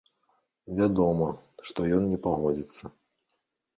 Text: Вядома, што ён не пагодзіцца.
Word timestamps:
Вядома, 0.79 1.27
што 1.67 1.79
ён 1.99 2.03
не 2.15 2.19
пагодзіцца. 2.27 2.83